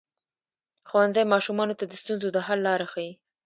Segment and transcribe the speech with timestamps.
[0.87, 3.11] ښوونځی ماشومانو ته د ستونزو د حل لاره ښيي.